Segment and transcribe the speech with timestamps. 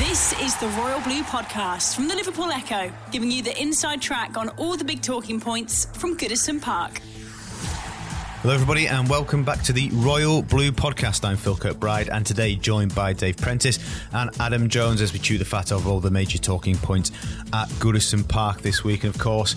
[0.00, 4.38] This is the Royal Blue Podcast from the Liverpool Echo, giving you the inside track
[4.38, 7.02] on all the big talking points from Goodison Park.
[8.40, 11.22] Hello, everybody, and welcome back to the Royal Blue Podcast.
[11.22, 13.78] I'm Phil Kirkbride, and today joined by Dave Prentice
[14.14, 17.12] and Adam Jones as we chew the fat over all the major talking points
[17.52, 19.04] at Goodison Park this week.
[19.04, 19.54] And of course,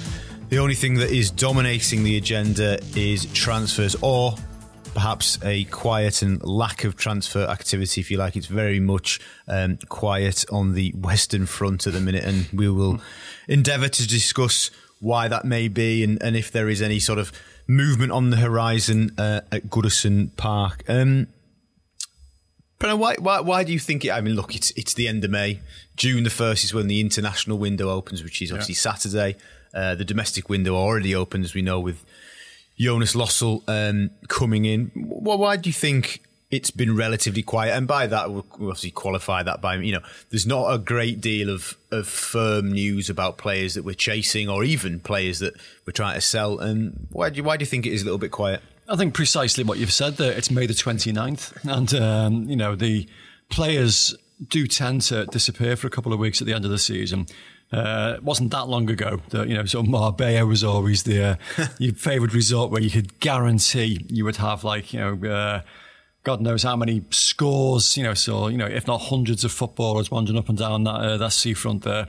[0.49, 4.35] the only thing that is dominating the agenda is transfers, or
[4.93, 8.35] perhaps a quiet and lack of transfer activity, if you like.
[8.35, 13.01] It's very much um, quiet on the Western Front at the minute, and we will
[13.47, 17.31] endeavour to discuss why that may be and, and if there is any sort of
[17.67, 20.83] movement on the horizon uh, at Goodison Park.
[20.87, 21.27] Um,
[22.79, 24.11] why, why, why do you think it?
[24.11, 25.61] I mean, look, it's it's the end of May.
[25.95, 28.93] June the first is when the international window opens, which is obviously yeah.
[28.93, 29.35] Saturday.
[29.73, 32.03] Uh, the domestic window already open, as we know, with
[32.77, 34.91] Jonas Lössl um, coming in.
[34.95, 36.21] Well, why do you think
[36.51, 37.75] it's been relatively quiet?
[37.75, 41.49] And by that, we'll obviously qualify that by you know, there's not a great deal
[41.49, 45.53] of of firm news about players that we're chasing, or even players that
[45.85, 46.59] we're trying to sell.
[46.59, 48.61] And why do you, why do you think it is a little bit quiet?
[48.87, 50.33] I think precisely what you've said there.
[50.33, 53.07] It's May the 29th, and um, you know the
[53.49, 54.15] players
[54.49, 57.27] do tend to disappear for a couple of weeks at the end of the season.
[57.73, 61.35] Uh, it wasn't that long ago that you know, so Marbella was always the uh,
[61.79, 65.29] your favourite resort where you could guarantee you would have like you know.
[65.29, 65.61] Uh,
[66.23, 70.09] God knows how many scores, you know, so, you know, if not hundreds of footballers
[70.09, 72.07] wandering up and down that, uh, that seafront there,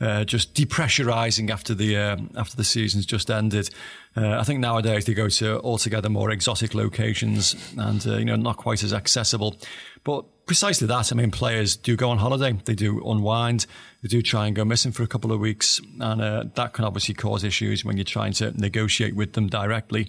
[0.00, 3.68] uh, just depressurizing after the, uh, after the season's just ended.
[4.16, 8.36] Uh, I think nowadays they go to altogether more exotic locations and, uh, you know,
[8.36, 9.56] not quite as accessible.
[10.04, 13.66] But precisely that, I mean, players do go on holiday, they do unwind,
[14.00, 15.80] they do try and go missing for a couple of weeks.
[15.98, 20.08] And uh, that can obviously cause issues when you're trying to negotiate with them directly.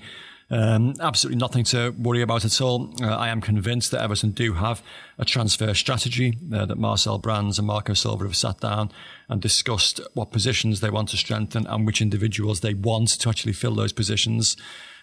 [0.50, 2.94] Um, absolutely nothing to worry about at all.
[3.02, 4.82] Uh, I am convinced that Everton do have
[5.18, 8.92] a transfer strategy, uh, that Marcel Brands and Marco Silva have sat down
[9.28, 13.54] and discussed what positions they want to strengthen and which individuals they want to actually
[13.54, 14.56] fill those positions.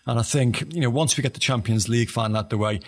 [0.06, 2.80] And I think, you know, once we get the Champions League final out the way,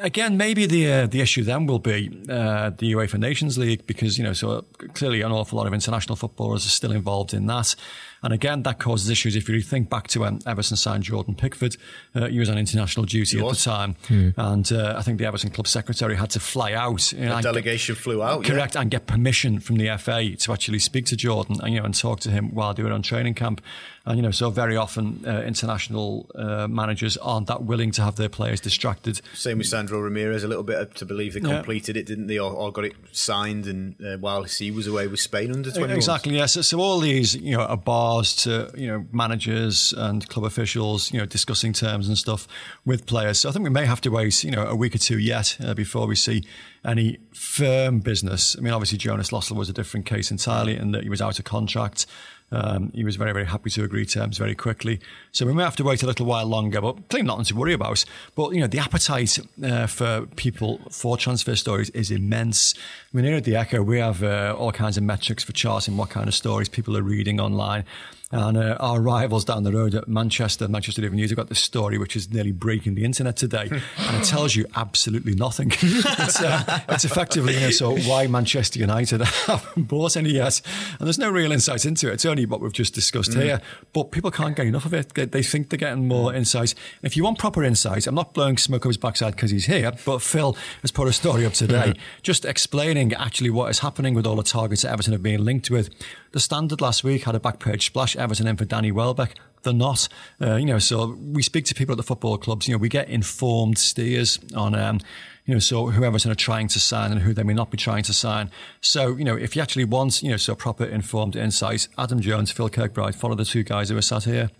[0.00, 4.18] Again, maybe the uh, the issue then will be uh, the UEFA Nations League because
[4.18, 4.62] you know so
[4.92, 7.74] clearly an awful lot of international footballers are still involved in that.
[8.22, 9.36] And again, that causes issues.
[9.36, 11.76] If you think back to when Everton signed Jordan Pickford,
[12.14, 13.64] uh, he was on international duty he at was.
[13.64, 13.96] the time.
[14.08, 14.30] Hmm.
[14.36, 17.12] And uh, I think the Everton club secretary had to fly out.
[17.12, 18.44] You the delegation get, flew out.
[18.44, 18.74] Correct.
[18.74, 18.82] Yeah.
[18.82, 21.94] And get permission from the FA to actually speak to Jordan and, you know, and
[21.94, 23.60] talk to him while they were on training camp.
[24.08, 28.16] And, you know, so very often uh, international uh, managers aren't that willing to have
[28.16, 29.20] their players distracted.
[29.34, 32.00] Same with Sandro Ramirez, a little bit to believe they completed yeah.
[32.00, 32.38] it, didn't they?
[32.38, 35.92] Or, or, got it signed and uh, while he was away with Spain under 20.
[35.92, 36.54] Exactly, yes.
[36.54, 41.12] So, so all these, you know, are bars to, you know, managers and club officials,
[41.12, 42.48] you know, discussing terms and stuff
[42.86, 43.40] with players.
[43.40, 45.54] So I think we may have to wait, you know, a week or two yet
[45.62, 46.46] uh, before we see
[46.82, 48.56] any firm business.
[48.56, 51.38] I mean, obviously Jonas Lössl was a different case entirely in that he was out
[51.38, 52.06] of contract.
[52.50, 55.00] Um, he was very, very happy to agree terms very quickly.
[55.32, 57.74] So we may have to wait a little while longer, but clearly nothing to worry
[57.74, 58.04] about.
[58.34, 62.74] But, you know, the appetite uh, for people for transfer stories is immense.
[62.76, 65.96] I mean, here at the Echo, we have uh, all kinds of metrics for charting
[65.96, 67.84] what kind of stories people are reading online.
[68.30, 71.60] And uh, our rivals down the road at Manchester, Manchester Evening News, have got this
[71.60, 73.68] story which is nearly breaking the internet today.
[73.98, 75.72] and it tells you absolutely nothing.
[75.72, 80.60] it's, uh, it's, effectively, you know, so why Manchester United haven't bought any yet.
[80.98, 82.14] And there's no real insight into it.
[82.14, 83.42] It's only what we've just discussed mm.
[83.42, 83.60] here.
[83.94, 85.14] But people can't get enough of it.
[85.14, 86.74] They think they're getting more insight.
[87.02, 89.92] If you want proper insight, I'm not blowing smoke up his backside because he's here,
[90.04, 94.26] but Phil has put a story up today just explaining actually what is happening with
[94.26, 95.88] all the targets that Everton have been linked with.
[96.32, 99.34] The Standard last week had a back page splash Everton in for Danny Welbeck.
[99.62, 100.08] They're not.
[100.40, 102.68] Uh, you know, so we speak to people at the football clubs.
[102.68, 105.00] You know, we get informed steers on, um,
[105.46, 108.02] you know, so whoever's are trying to sign and who they may not be trying
[108.04, 108.50] to sign.
[108.80, 112.50] So, you know, if you actually want, you know, so proper informed insights, Adam Jones,
[112.50, 114.50] Phil Kirkbride, follow the two guys who are sat here.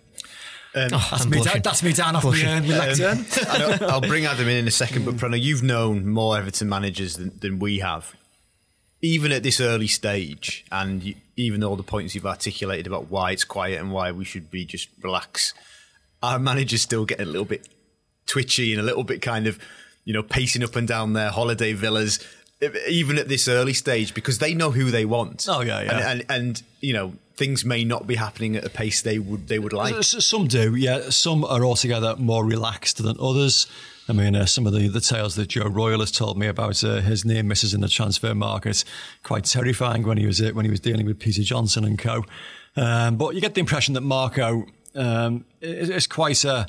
[0.75, 3.25] Um, oh, that's, me down, that's, me down, off the uh, lectern.
[3.49, 7.15] Um, I'll bring Adam in in a second, but Prano, you've known more Everton managers
[7.15, 8.15] than, than we have
[9.01, 13.31] even at this early stage, and you, even all the points you've articulated about why
[13.31, 15.53] it's quiet and why we should be just relax,
[16.21, 17.67] our managers still get a little bit
[18.25, 19.57] twitchy and a little bit kind of,
[20.03, 22.19] you know, pacing up and down their holiday villas.
[22.87, 25.45] even at this early stage because they know who they want.
[25.49, 28.69] Oh yeah, yeah, and, and, and you know things may not be happening at a
[28.69, 30.03] pace they would they would like.
[30.03, 31.09] Some do, yeah.
[31.09, 33.65] Some are altogether more relaxed than others.
[34.09, 36.83] I mean, uh, some of the, the tales that Joe Royle has told me about
[36.83, 38.83] uh, his near misses in the transfer market
[39.23, 42.25] quite terrifying when he was uh, when he was dealing with Peter Johnson and co.
[42.75, 44.65] Um, but you get the impression that Marco
[44.95, 46.67] um, is, is quite a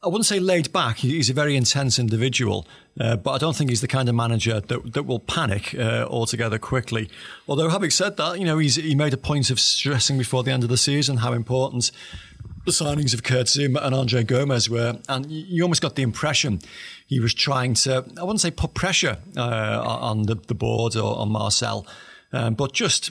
[0.00, 0.98] I wouldn't say laid back.
[0.98, 2.68] He's a very intense individual,
[3.00, 6.06] uh, but I don't think he's the kind of manager that that will panic uh,
[6.08, 7.10] altogether quickly.
[7.48, 10.52] Although, having said that, you know, he's he made a point of stressing before the
[10.52, 11.90] end of the season how important
[12.68, 16.60] the signings of Kurt and Andre Gomes were, and you almost got the impression
[17.06, 21.16] he was trying to, I wouldn't say put pressure uh, on the, the board or
[21.16, 21.86] on Marcel,
[22.30, 23.10] um, but just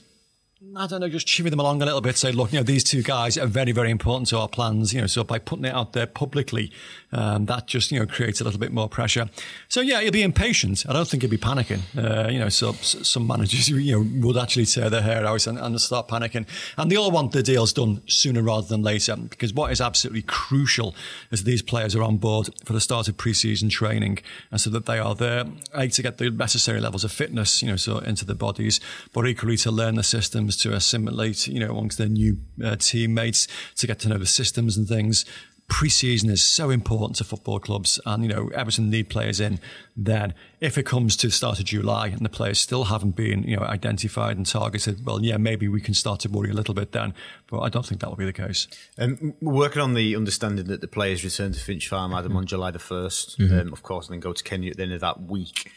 [0.75, 2.17] I don't know, just chivvy them along a little bit.
[2.17, 4.91] Say, look, you know, these two guys are very, very important to our plans.
[4.91, 6.71] You know, so by putting it out there publicly,
[7.11, 9.29] um, that just you know creates a little bit more pressure.
[9.67, 10.83] So yeah, he'll be impatient.
[10.89, 11.81] I don't think he'll be panicking.
[11.95, 15.59] Uh, you know, so some managers you know would actually tear their hair out and,
[15.59, 19.15] and start panicking, and they all want the deals done sooner rather than later.
[19.15, 20.95] Because what is absolutely crucial
[21.29, 24.17] is these players are on board for the start of pre-season training,
[24.49, 25.45] and so that they are there
[25.75, 28.79] a to get the necessary levels of fitness, you know, so into their bodies,
[29.13, 32.75] but equally to learn the system systems to assimilate, you know, amongst their new uh,
[32.77, 35.25] teammates, to get to know the systems and things.
[35.69, 39.59] Pre-season is so important to football clubs, and you know Everton need players in.
[39.97, 43.43] Then, if it comes to the start of July and the players still haven't been,
[43.43, 46.73] you know, identified and targeted, well, yeah, maybe we can start to worry a little
[46.73, 47.13] bit then.
[47.47, 48.69] But I don't think that will be the case.
[48.97, 52.37] Um, working on the understanding that the players return to Finch Farm, Adam, mm-hmm.
[52.37, 53.59] on July the 1st mm-hmm.
[53.59, 55.69] um, of course, and then go to Kenya at the end of that week.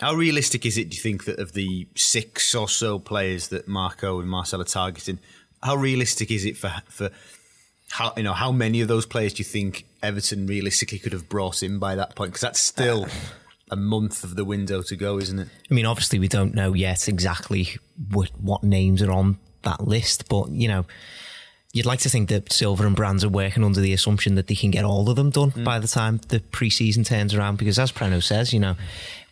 [0.00, 3.66] How realistic is it, do you think, that of the six or so players that
[3.66, 5.18] Marco and Marcel are targeting,
[5.62, 7.10] how realistic is it for for
[7.90, 11.28] how you know how many of those players do you think Everton realistically could have
[11.28, 12.30] brought in by that point?
[12.30, 13.06] Because that's still
[13.70, 15.48] a month of the window to go, isn't it?
[15.70, 17.70] I mean, obviously we don't know yet exactly
[18.10, 20.86] what what names are on that list, but you know
[21.72, 24.54] you'd like to think that Silva and Brands are working under the assumption that they
[24.54, 25.64] can get all of them done mm.
[25.64, 27.56] by the time the preseason turns around.
[27.58, 28.76] Because as Preno says, you know,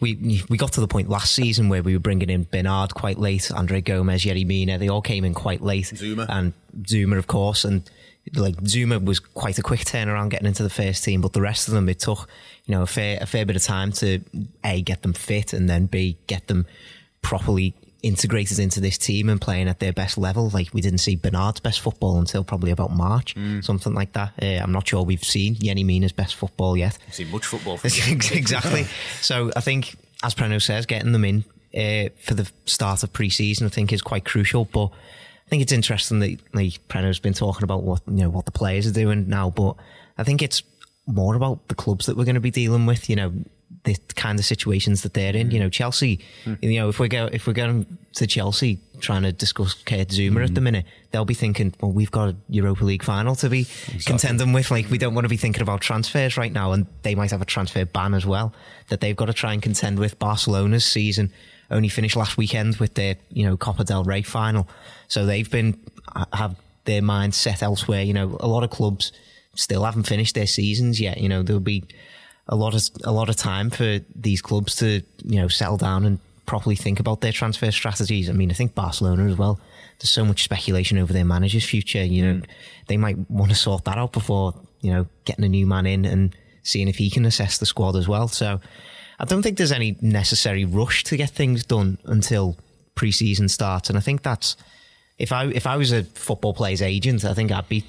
[0.01, 3.19] we we got to the point last season where we were bringing in Bernard quite
[3.19, 6.27] late, Andre Gomes, Yerry Mina, they all came in quite late, Zouma.
[6.29, 6.53] and
[6.83, 7.89] Zouma, of course, and
[8.35, 11.69] like Zouma was quite a quick turnaround getting into the first team, but the rest
[11.69, 12.29] of them it took
[12.67, 14.21] you know a fair a fair bit of time to
[14.65, 16.67] a get them fit and then b get them
[17.23, 17.75] properly
[18.07, 20.49] integrated into this team and playing at their best level.
[20.51, 23.65] Like we didn't see Bernard's best football until probably about March, mm.
[23.65, 24.33] something like that.
[24.41, 26.99] Uh, I'm not sure we've seen Yerry Mina's best football yet.
[27.07, 27.81] We've seen much football.
[27.85, 28.87] exactly.
[29.21, 31.45] so I think, as Preno says, getting them in
[31.77, 34.65] uh, for the start of pre-season, I think is quite crucial.
[34.65, 38.47] But I think it's interesting that like Preno's been talking about what you know what
[38.47, 39.77] the players are doing now, but
[40.17, 40.63] I think it's
[41.07, 43.11] more about the clubs that we're going to be dealing with.
[43.11, 43.33] You know,
[43.85, 45.51] the kind of situations that they're in.
[45.51, 46.21] You know, Chelsea.
[46.45, 46.59] Mm.
[46.63, 50.39] You know, if we go if we're going to Chelsea trying to discuss Kurt Zouma
[50.39, 50.45] mm.
[50.45, 50.65] at the hmm.
[50.65, 54.01] minute, they'll be thinking, well, we've got a Europa League final to be exactly.
[54.01, 54.71] contending with.
[54.71, 57.43] Like, we don't want to be thinking about transfers right now, and they might have
[57.43, 58.55] a transfer ban as well
[58.89, 60.19] that they've got to try and contend with.
[60.19, 61.33] Barcelona's season
[61.71, 64.69] only finished last weekend with their you know Copa del Rey final,
[65.09, 65.79] so they've been
[66.33, 68.03] have their minds set elsewhere.
[68.03, 69.13] You know, a lot of clubs
[69.55, 71.19] still haven't finished their seasons yet.
[71.19, 71.85] You know, there'll be
[72.49, 76.05] a lot of a lot of time for these clubs to you know settle down
[76.05, 78.31] and properly think about their transfer strategies.
[78.31, 79.59] I mean, I think Barcelona as well.
[79.99, 82.05] There's so much speculation over their manager's future.
[82.05, 82.47] You know, mm.
[82.87, 86.05] they might want to sort that out before you know getting a new man in
[86.05, 88.29] and seeing if he can assess the squad as well.
[88.29, 88.61] So,
[89.19, 92.57] I don't think there's any necessary rush to get things done until
[92.95, 93.89] pre-season starts.
[93.89, 94.57] And I think that's
[95.19, 97.85] if I if I was a football player's agent, I think I'd be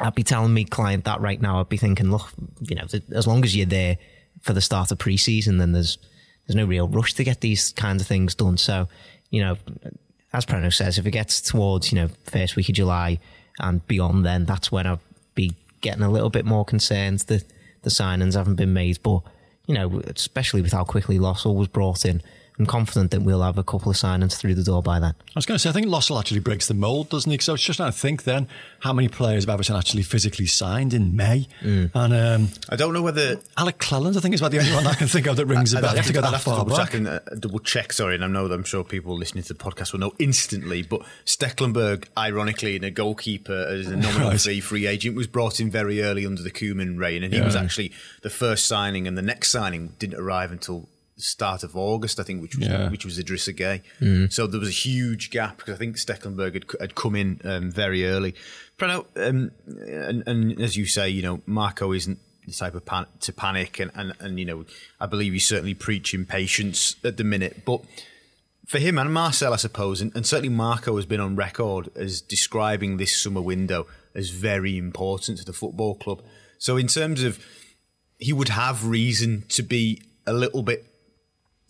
[0.00, 1.60] I'd be telling me client that right now.
[1.60, 3.98] I'd be thinking, look, you know, as long as you're there
[4.40, 5.98] for the start of preseason, then there's
[6.46, 8.56] there's no real rush to get these kinds of things done.
[8.56, 8.88] So,
[9.30, 9.56] you know,
[10.32, 13.18] as Preno says, if it gets towards you know first week of July
[13.60, 14.98] and beyond, then that's when I'd
[15.34, 17.44] be getting a little bit more concerned that
[17.82, 18.98] the signings haven't been made.
[19.02, 19.22] But
[19.66, 22.22] you know, especially with how quickly Lössl was brought in,
[22.58, 25.14] I'm confident that we'll have a couple of signings through the door by then.
[25.28, 27.36] I was going to say, I think Lössl actually breaks the mould, doesn't he?
[27.36, 28.46] Because I was just trying to think then
[28.80, 31.48] how many players have Everton actually physically signed in May.
[31.62, 31.90] Mm.
[31.94, 34.86] And um, I don't know whether Alec Cleland, I think, is about the only one
[34.86, 35.90] I can think of that rings a bell.
[35.90, 36.94] I have to go that far double back.
[36.94, 39.92] uh, double check, sorry, and I know that I'm sure people listening to the podcast
[39.92, 44.40] will know instantly, but Stekelenburg, ironically, in a goalkeeper as a nominal right.
[44.40, 47.46] fee free agent, was brought in very early under the Koeman reign, and he yeah.
[47.46, 52.18] was actually the first signing, and the next signing didn't arrive until start of August,
[52.18, 52.90] I think, which was yeah.
[52.90, 53.82] which was Idrissa Gueye.
[54.00, 54.32] Mm.
[54.32, 57.70] So there was a huge gap because I think Stekelenburg had, had come in um,
[57.70, 58.34] very early.
[58.78, 63.06] Preno, um, and, and, as you say, you know, Marco isn't the type of pan-
[63.20, 64.64] to panic, and, and and you know,
[65.00, 67.82] I believe he's certainly preaching patience at the minute, but.
[68.68, 72.22] For him and Marcel, I suppose, and, and certainly Marco has been on record as
[72.22, 76.22] describing this summer window as very important to the football club.
[76.58, 77.44] So, in terms of
[78.22, 80.91] he would have reason to be a little bit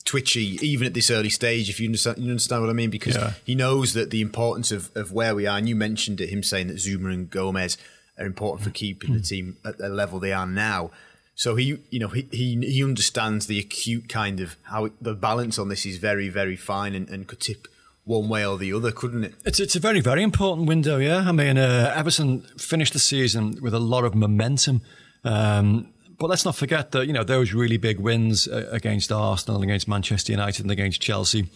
[0.04, 3.16] twitchy, even at this early stage, if you understand, you understand what I mean, because
[3.16, 3.32] yeah.
[3.44, 5.59] he knows that the importance of, of where we are.
[5.59, 7.78] And you mentioned it, him saying that Zouma and Gomes
[8.18, 10.90] are important for keeping the team at the level they are now.
[11.35, 15.14] So he, you know, he he, he understands the acute kind of how it, the
[15.14, 17.68] balance on this is very, very fine and, and could tip
[18.04, 19.35] one way or the other, couldn't it?
[19.44, 20.99] It's it's a very very important window.
[20.99, 24.82] Yeah, I mean, uh, Everton finished the season with a lot of momentum.
[25.25, 25.88] Um,
[26.19, 29.88] but let's not forget that, you know, those really big wins uh, against Arsenal, against
[29.88, 31.49] Manchester United, and against Chelsea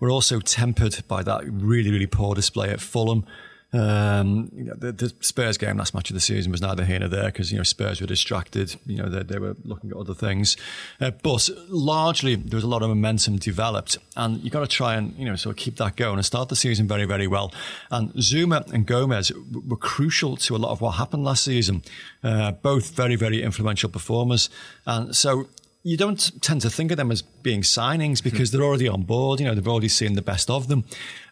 [0.00, 3.24] were also tempered by that really, really poor display at Fulham.
[3.70, 7.00] Um, you know, the, the, Spurs game last match of the season was neither here
[7.00, 8.76] nor there because you know Spurs were distracted.
[8.86, 10.56] You know they, they were looking at other things,
[11.02, 14.94] uh, but largely there was a lot of momentum developed, and you got to try
[14.94, 17.52] and you know sort of keep that going and start the season very very well.
[17.90, 19.30] And Zouma and Gomes
[19.66, 21.82] were crucial to a lot of what happened last season.
[22.24, 24.48] Uh, both very very influential performers,
[24.86, 25.46] and so
[25.82, 29.40] you don't tend to think of them as being signings because they're already on board.
[29.40, 30.84] You know, they've already seen the best of them.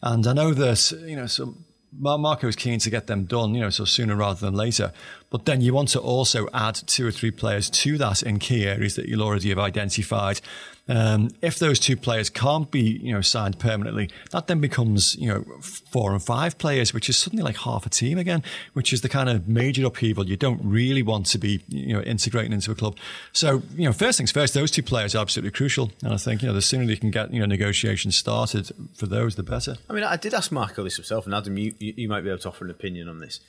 [0.02, 1.65] And I know that, you know, some
[1.98, 4.92] Marco is keen to get them done, you know, so sooner rather than later.
[5.30, 8.66] But then you want to also add two or three players to that in key
[8.66, 10.40] areas that you'll already have identified.
[10.88, 15.28] Um, if those two players can't be, you know, signed permanently, that then becomes, you
[15.28, 19.00] know, four and five players, which is suddenly like half a team again, which is
[19.00, 22.70] the kind of major upheaval you don't really want to be, you know, integrating into
[22.70, 22.96] a club.
[23.32, 25.90] So, you know, first things first, those two players are absolutely crucial.
[26.04, 29.06] And I think, you know, the sooner you can get, you know, negotiations started for
[29.06, 29.76] those, the better.
[29.90, 32.38] I mean, I did ask Marco this himself, and Adam, you, you might be able
[32.38, 33.40] to offer an opinion on this.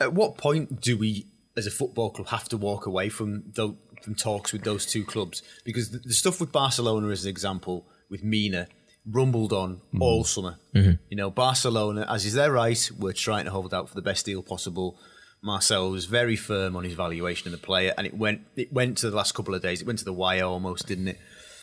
[0.00, 1.26] At what point do we,
[1.56, 5.04] as a football club, have to walk away from the, from talks with those two
[5.04, 5.42] clubs?
[5.64, 8.68] Because the, the stuff with Barcelona, as an example, with Mina,
[9.06, 10.58] rumbled on mm all summer.
[10.74, 10.92] Mm-hmm.
[11.10, 14.26] You know, Barcelona, as is their right, were trying to hold out for the best
[14.26, 14.98] deal possible.
[15.42, 18.98] Marcel was very firm on his valuation of the player, and it went it went
[18.98, 19.80] to the last couple of days.
[19.82, 21.18] It went to the wire almost, didn't it?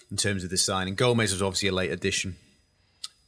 [0.09, 2.35] In terms of the signing, Gomes was obviously a late addition.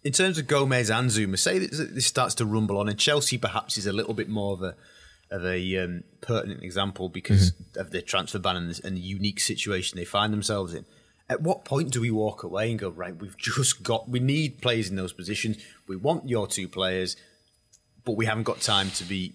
[0.03, 3.37] In terms of Gomes and Zouma, say that this starts to rumble on, and Chelsea
[3.37, 4.75] perhaps is a little bit more of a
[5.33, 7.79] of a um, pertinent example because mm-hmm.
[7.79, 10.85] of the transfer ban and, and the unique situation they find themselves in.
[11.27, 13.15] At what point do we walk away and go right?
[13.15, 15.57] We've just got we need players in those positions.
[15.87, 17.17] We want your two players,
[18.05, 19.33] but we haven't got time to be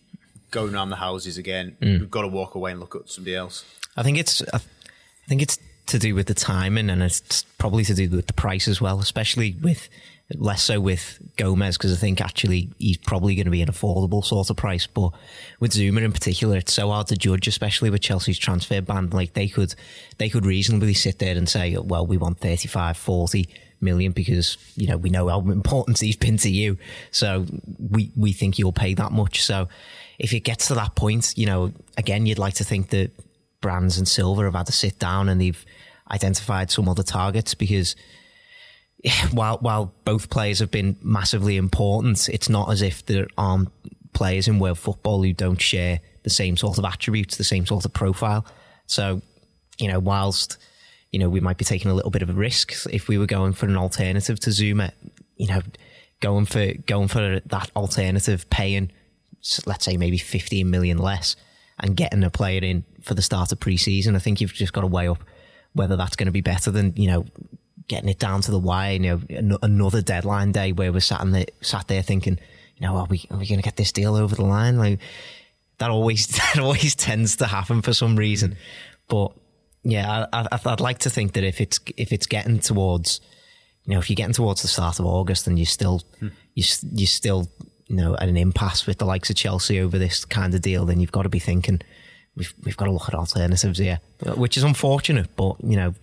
[0.52, 1.76] going around the houses again.
[1.82, 2.00] Mm.
[2.00, 3.64] We've got to walk away and look at somebody else.
[3.96, 4.60] I think it's I
[5.26, 8.68] think it's to do with the timing and it's probably to do with the price
[8.68, 9.88] as well, especially with
[10.36, 14.22] less so with Gomes because I think actually he's probably going to be an affordable
[14.22, 14.86] sort of price.
[14.86, 15.12] But
[15.58, 19.08] with Zouma in particular, it's so hard to judge, especially with Chelsea's transfer ban.
[19.10, 19.74] Like they could,
[20.18, 23.48] they could reasonably sit there and say, well, we want 35, 40
[23.80, 26.76] million because, you know, we know how important he's been to you.
[27.10, 27.46] So
[27.78, 29.42] we, we think you'll pay that much.
[29.42, 29.68] So
[30.18, 33.12] if it gets to that point, you know, again, you'd like to think that
[33.60, 35.64] Brands and Silva have had to sit down and they've
[36.10, 37.96] identified some other targets because
[39.32, 43.68] while while both players have been massively important, it's not as if there aren't
[44.12, 47.84] players in world football who don't share the same sort of attributes, the same sort
[47.84, 48.44] of profile.
[48.86, 49.22] So,
[49.78, 50.58] you know, whilst
[51.12, 53.26] you know we might be taking a little bit of a risk if we were
[53.26, 54.92] going for an alternative to Zouma,
[55.36, 55.60] you know,
[56.20, 58.90] going for going for that alternative, paying
[59.66, 61.36] let's say maybe 15 million less
[61.78, 64.80] and getting a player in for the start of pre-season, I think you've just got
[64.80, 65.22] to weigh up
[65.74, 67.24] whether that's going to be better than you know
[67.88, 68.92] getting it down to the wire.
[68.92, 72.38] You know, another deadline day where we're sat, the, sat there thinking,
[72.76, 74.78] you know, are we are we going to get this deal over the line?
[74.78, 75.00] Like
[75.78, 78.56] that always that always tends to happen for some reason.
[79.08, 79.32] But
[79.82, 83.20] yeah, I, would like to think that if it's if it's getting towards,
[83.84, 86.28] you know, if you're getting towards the start of August and you're still hmm.
[86.54, 87.48] you you're still
[87.86, 90.84] you know at an impasse with the likes of Chelsea over this kind of deal,
[90.84, 91.80] then you've got to be thinking
[92.36, 94.00] we've we've got to look at alternatives here,
[94.36, 95.34] which is unfortunate.
[95.36, 95.94] But you know,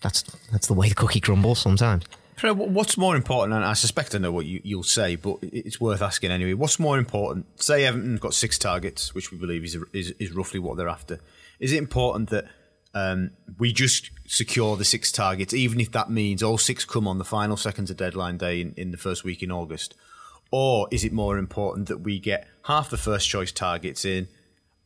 [0.00, 2.04] that's that's the way the cookie crumbles sometimes.
[2.42, 6.02] What's more important, and I suspect I know what you, will say, but it's worth
[6.02, 6.52] asking anyway.
[6.52, 7.62] What's more important?
[7.62, 11.18] Say Everton got six targets, which we believe is is, is roughly what they're after.
[11.60, 12.44] Is it important that
[12.92, 17.18] um, we just secure the six targets, even if that means all six come on
[17.18, 19.94] the final seconds of deadline day in, in the first week in August?
[20.50, 24.28] Or is it more important that we get half the first choice targets in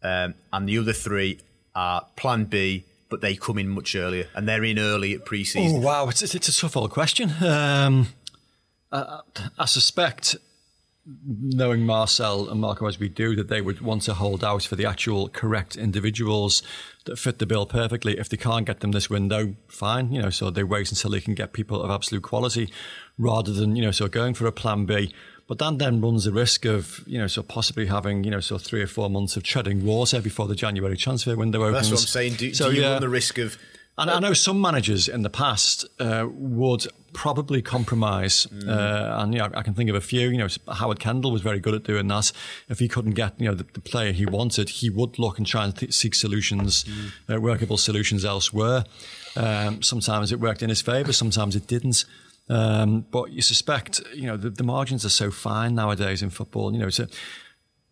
[0.03, 1.41] um, and the other three
[1.75, 5.79] are plan B, but they come in much earlier and they're in early at pre-season.
[5.79, 7.33] Oh wow, it's, it's a tough old question.
[7.43, 8.09] Um,
[8.91, 9.21] I,
[9.59, 10.37] I, suspect
[11.27, 14.77] knowing Marcel and Marco as we do, that they would want to hold out for
[14.77, 16.63] the actual correct individuals
[17.05, 18.19] that fit the bill perfectly.
[18.19, 21.21] If they can't get them this window, fine, you know, so they wait until they
[21.21, 22.73] can get people of absolute quality
[23.19, 25.13] rather than, you know, so going for a plan B.
[25.51, 28.57] But that then runs the risk of, you know, so possibly having, you know, so
[28.57, 31.91] three or four months of treading water before the January transfer window opens.
[31.91, 32.35] That's what I'm saying.
[32.35, 32.93] Do, so, do you yeah.
[32.93, 33.59] run the risk of
[33.99, 38.69] and I know some managers in the past uh, would probably compromise, mm.
[38.69, 40.29] uh, and you know, I can think of a few.
[40.29, 42.31] You know, Howard Kendall was very good at doing that.
[42.69, 45.47] If he couldn't get you know the, the player he wanted, he would look and
[45.47, 47.35] try and th- seek solutions, mm.
[47.35, 48.85] uh, workable solutions elsewhere.
[49.37, 52.05] Um, sometimes it worked in his favour, sometimes it didn't.
[52.51, 56.73] Um, but you suspect, you know, the, the, margins are so fine nowadays in football.
[56.73, 57.09] You know, to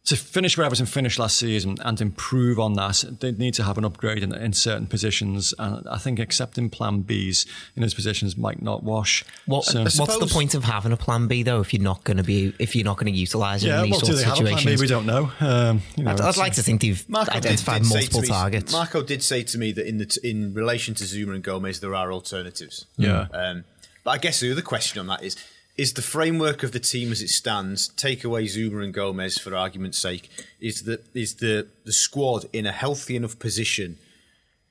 [0.08, 3.76] to finish where Everton finished last season and improve on that, they need to have
[3.76, 5.52] an upgrade in, in certain positions.
[5.58, 7.46] And I think accepting Plan Bs
[7.76, 9.22] in those positions might not wash.
[9.44, 12.16] What, so, what's the point of having a Plan B though if you're not going
[12.16, 14.28] to be if you're not going to utilise it yeah, in these well, sorts of
[14.30, 14.80] situations?
[14.80, 14.82] B?
[14.82, 15.30] We don't know.
[15.40, 18.28] Um, you know I'd, I'd like to think they've Marco identified did, did multiple me,
[18.28, 18.72] targets.
[18.72, 21.80] Marco did say to me that in the t- in relation to Zouma and Gomes,
[21.80, 22.86] there are alternatives.
[22.96, 23.26] Yeah.
[23.32, 23.64] Um,
[24.08, 25.36] but I guess the other question on that is
[25.76, 29.54] is the framework of the team as it stands, take away Zouma and Gomes for
[29.54, 33.98] argument's sake, is the is the, the squad in a healthy enough position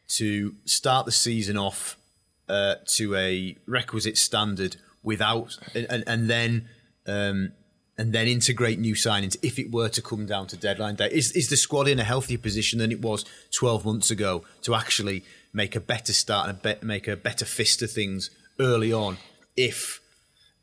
[0.08, 1.98] to start the season off
[2.50, 6.68] uh, to a requisite standard without and, and then
[7.06, 7.52] um,
[7.96, 11.10] and then integrate new signings if it were to come down to deadline day?
[11.12, 14.74] Is is the squad in a healthier position than it was twelve months ago to
[14.74, 18.94] actually make a better start and a be- make a better fist of things early
[18.94, 19.18] on
[19.56, 20.02] if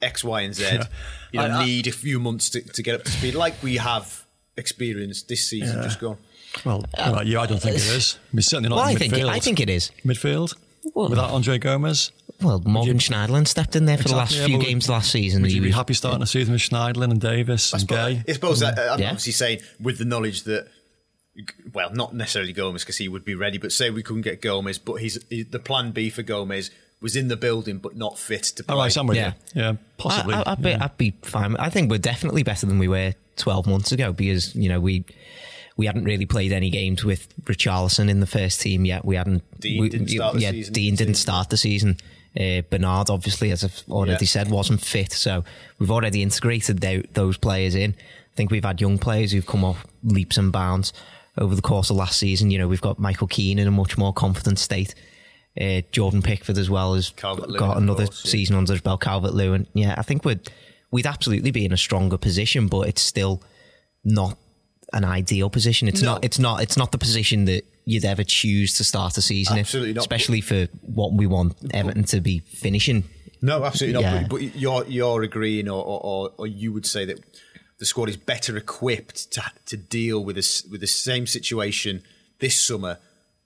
[0.01, 0.85] X, Y, and Z, yeah.
[1.33, 3.63] you know, I, I, need a few months to, to get up to speed, like
[3.63, 4.25] we have
[4.57, 5.85] experienced this season yeah.
[5.85, 6.19] just gone.
[6.65, 8.19] Well, uh, yeah, I don't think it is.
[8.33, 9.13] I mean, certainly not well, I think.
[9.13, 10.55] It, I think it is midfield
[10.95, 12.13] well, without Andre Gomes.
[12.41, 15.43] Well, Morgan Schneiderlin stepped in there for exactly, the last yeah, few games last season.
[15.43, 18.25] Would you be happy starting the season with Schneiderlin and Davies I and suppose, Gueye?
[18.29, 19.07] I suppose that, I'm yeah.
[19.07, 20.69] obviously saying with the knowledge that
[21.73, 24.79] well, not necessarily Gomes because he would be ready, but say we couldn't get Gomes,
[24.79, 26.71] but he's the plan B for Gomes
[27.05, 28.75] was in the building but not fit to play.
[28.75, 29.33] Oh, right, somewhere, yeah.
[29.55, 30.35] yeah, possibly.
[30.35, 30.85] I, would be, yeah.
[30.85, 31.55] I'd be fine.
[31.57, 35.05] I think we're definitely better than we were 12 months ago because, you know, we
[35.77, 39.05] we hadn't really played any games with Richarlison in the first team yet.
[39.05, 39.43] We hadn't.
[39.61, 40.73] Digne we, didn't start the yeah, season.
[40.73, 41.97] Digne didn't start the season.
[42.39, 44.29] Uh, Bernard, obviously, as I've already yeah.
[44.29, 45.13] said, wasn't fit.
[45.13, 45.45] So
[45.79, 47.91] we've already integrated th- those players in.
[47.93, 50.93] I think we've had young players who've come off leaps and bounds
[51.37, 52.51] over the course of last season.
[52.51, 54.95] You know, we've got Michael Keane in a much more confident state.
[55.61, 58.59] Uh, Jordan Pickford as well has got another course, season yeah.
[58.59, 59.01] under his belt.
[59.01, 60.51] Calvert Lewin, yeah, I think we'd
[60.91, 63.43] we'd absolutely be in a stronger position, but it's still
[64.05, 64.37] not
[64.93, 65.89] an ideal position.
[65.89, 66.15] It's no.
[66.15, 66.25] not.
[66.25, 66.63] It's not.
[66.63, 70.03] It's not the position that you'd ever choose to start a season absolutely in, not.
[70.03, 73.05] especially for what we want Everton to be finishing.
[73.43, 74.21] No, absolutely yeah.
[74.21, 74.31] not.
[74.31, 77.23] But, but, you're you're agreeing, or, or, or you would say that
[77.79, 82.03] the squad is better equipped to to deal with this with the same situation
[82.39, 82.99] this summer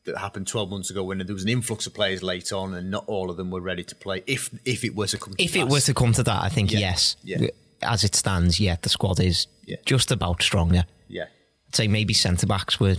[0.05, 2.91] that happened 12 months ago when there was an influx of players late on and
[2.91, 5.43] not all of them were ready to play if if it were to come to
[5.43, 6.79] if it were to come to that i think yeah.
[6.79, 7.49] yes yeah.
[7.83, 9.77] as it stands yeah the squad is yeah.
[9.85, 11.27] just about stronger yeah
[11.73, 12.97] say maybe centre backs were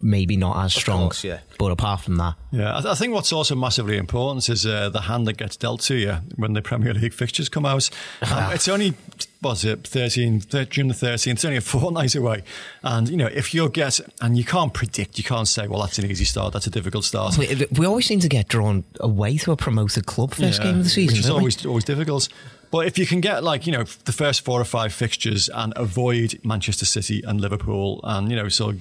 [0.00, 1.04] maybe not as strong.
[1.04, 1.40] Course, yeah.
[1.58, 4.88] But apart from that, yeah, I, th- I think what's also massively important is uh,
[4.88, 7.90] the hand that gets dealt to you when the Premier League fixtures come out.
[8.22, 8.94] Um, it's only
[9.42, 12.42] was it 13, June the 13th, it's only a fortnight away.
[12.82, 15.98] And, you know, if you get, and you can't predict, you can't say, well, that's
[15.98, 17.38] an easy start, that's a difficult start.
[17.38, 20.78] We, we always seem to get drawn away to a promoted club first yeah, game
[20.78, 21.14] of the season.
[21.14, 22.28] Which is always, always difficult.
[22.70, 25.72] But if you can get like, you know, the first four or five fixtures and
[25.76, 28.74] avoid Manchester City and Liverpool and, you know, so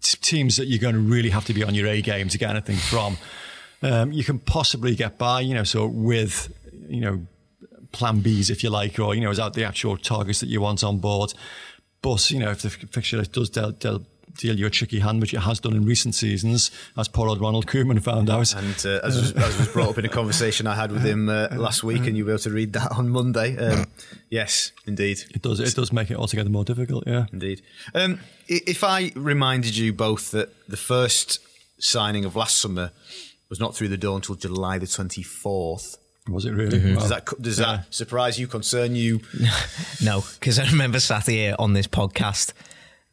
[0.00, 2.50] teams that you're going to really have to be on your A game to get
[2.50, 3.18] anything from,
[3.82, 6.52] um, you can possibly get by, you know, so with,
[6.88, 7.26] you know,
[7.92, 10.82] plan Bs, if you like, or, you know, that the actual targets that you want
[10.82, 11.34] on board.
[12.02, 14.06] But, you know, if the fixture does del- del-
[14.36, 17.40] deal you a tricky hand, which it has done in recent seasons, as poor old
[17.40, 18.54] Ronald Koeman found out.
[18.54, 21.28] And uh, as, was, as, was, brought up in a conversation I had with him
[21.28, 23.56] uh, last week, and you'll be able to read that on Monday.
[23.56, 23.86] Um,
[24.30, 25.60] yes, indeed, it does.
[25.60, 27.04] It does make it altogether more difficult.
[27.06, 27.62] Yeah, indeed.
[27.94, 31.40] Um, if I reminded you both that the first
[31.78, 32.90] signing of last summer
[33.48, 35.96] was not through the door until July the twenty fourth.
[36.26, 36.78] Was it really?
[36.78, 36.94] Mm-hmm.
[36.94, 37.66] Does that does yeah.
[37.66, 38.46] that surprise you?
[38.46, 39.20] Concern you?
[40.02, 42.54] no, because I remember sat here on this podcast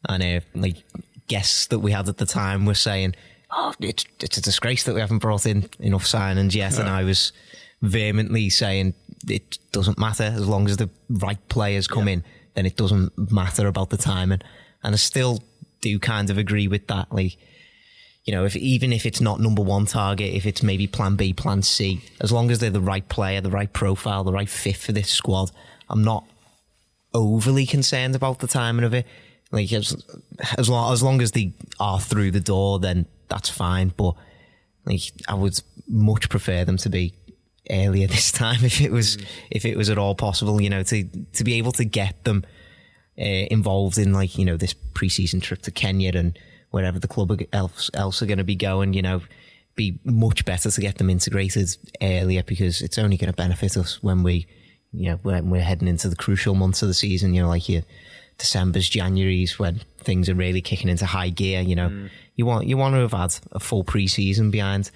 [0.08, 0.84] and uh, like
[1.28, 3.14] guests that we had at the time were saying,
[3.50, 7.04] "Oh, it's it's a disgrace that we haven't brought in enough signings yet," and I
[7.04, 7.32] was
[7.80, 8.94] vehemently saying
[9.28, 12.14] it doesn't matter as long as the right players come yeah.
[12.14, 12.24] in.
[12.54, 14.42] Then it doesn't matter about the timing,
[14.82, 15.42] and I still
[15.80, 17.12] do kind of agree with that.
[17.12, 17.36] Like,
[18.24, 21.32] you know, if even if it's not number one target, if it's maybe Plan B,
[21.32, 24.76] Plan C, as long as they're the right player, the right profile, the right fit
[24.76, 25.50] for this squad,
[25.88, 26.24] I'm not
[27.14, 29.06] overly concerned about the timing of it.
[29.52, 29.94] Like as
[30.58, 33.92] as long as long as they are through the door, then that's fine.
[33.96, 34.14] But
[34.86, 37.14] like I would much prefer them to be
[37.70, 39.26] earlier this time if it was mm.
[39.50, 40.60] if it was at all possible.
[40.60, 42.44] You know, to to be able to get them
[43.18, 46.38] uh, involved in like you know this preseason trip to Kenya and
[46.70, 48.94] wherever the club else else are going to be going.
[48.94, 49.20] You know,
[49.76, 54.02] be much better to get them integrated earlier because it's only going to benefit us
[54.02, 54.46] when we
[54.92, 57.34] you know when we're heading into the crucial months of the season.
[57.34, 57.82] You know, like your
[58.42, 61.60] December's, January's when things are really kicking into high gear.
[61.60, 62.10] You know, mm.
[62.34, 64.90] you want you want to have had a full preseason behind.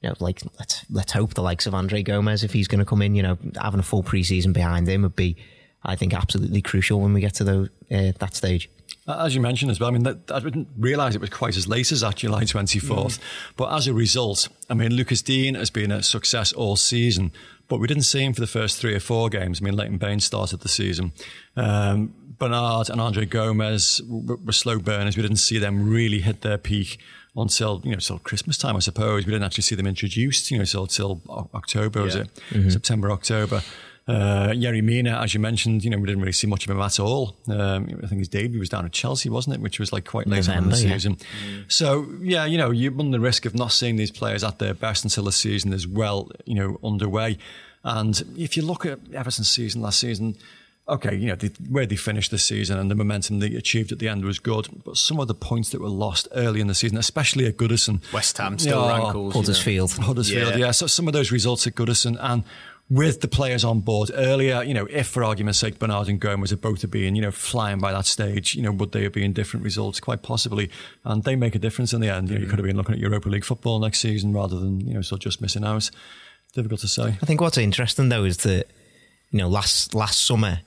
[0.00, 2.86] You know, like let's let's hope the likes of Andre Gomes, if he's going to
[2.86, 5.36] come in, you know, having a full preseason behind him would be,
[5.84, 8.70] I think, absolutely crucial when we get to the, uh, that stage.
[9.06, 11.66] As you mentioned as well, I mean, that, I didn't realise it was quite as
[11.66, 12.80] late as that July 24th.
[12.80, 13.20] Mm.
[13.56, 17.32] But as a result, I mean, Lucas Digne has been a success all season,
[17.68, 19.60] but we didn't see him for the first three or four games.
[19.60, 21.12] I mean, Leighton Baines started the season.
[21.56, 25.16] Um, Bernard and Andre Gomes were slow burners.
[25.16, 26.98] We didn't see them really hit their peak
[27.36, 29.26] until you know till Christmas time, I suppose.
[29.26, 31.22] We didn't actually see them introduced, you know, till till
[31.54, 32.04] October, yeah.
[32.04, 32.70] was it mm-hmm.
[32.70, 33.62] September, October.
[34.08, 36.80] Uh, Yerry Mina, as you mentioned, you know, we didn't really see much of him
[36.80, 37.36] at all.
[37.46, 39.60] Um, I think his debut was down at Chelsea, wasn't it?
[39.60, 41.18] Which was like quite late November, in the season.
[41.20, 41.60] Yeah.
[41.68, 44.72] So, yeah, you know, you run the risk of not seeing these players at their
[44.72, 47.36] best until the season is well, you know, underway.
[47.84, 50.36] And if you look at Everton's season last season,
[50.88, 53.98] okay, you know, the, where they finished the season and the momentum they achieved at
[53.98, 56.74] the end was good, but some of the points that were lost early in the
[56.74, 58.00] season, especially at Goodison.
[58.12, 59.34] West Ham still oh, rankles.
[59.34, 59.92] Huddersfield.
[59.92, 60.06] You know.
[60.06, 60.66] Huddersfield, yeah.
[60.66, 60.70] yeah.
[60.70, 62.44] So some of those results at Goodison and
[62.90, 66.52] with the players on board earlier, you know, if for argument's sake Bernard and Gomes
[66.52, 69.12] are both to being, you know, flying by that stage, you know, would they have
[69.12, 70.00] been different results?
[70.00, 70.70] Quite possibly.
[71.04, 72.30] And they make a difference in the end.
[72.30, 72.50] You know, you mm.
[72.50, 75.20] could have been looking at Europa League football next season rather than, you know, sort
[75.20, 75.90] of just missing out.
[76.54, 77.08] Difficult to say.
[77.20, 78.68] I think what's interesting though is that,
[79.30, 80.60] you know, last last summer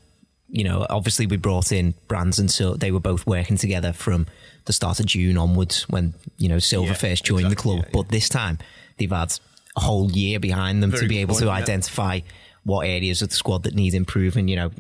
[0.52, 4.28] you know, obviously we brought in Brands and so they were both working together from
[4.66, 7.78] the start of June onwards when, you know, Silva yeah, first joined exactly, the club.
[7.78, 7.92] Yeah, yeah.
[7.94, 8.60] But this time
[8.98, 9.40] they've had
[9.76, 12.20] a whole year behind them Very to be able point, to identify
[12.64, 14.48] what areas of the squad that need improving.
[14.50, 14.72] You know,